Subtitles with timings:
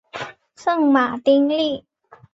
[0.55, 1.85] 圣马丁利。